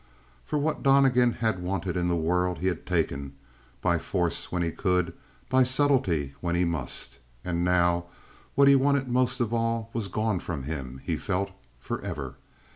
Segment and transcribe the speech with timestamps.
[0.43, 3.35] For what Donnegan had wanted in the world, he had taken;
[3.83, 5.13] by force when he could,
[5.47, 7.19] by subtlety when he must.
[7.45, 8.05] And now,
[8.55, 12.37] what he wanted most of all was gone from him, he felt, forever.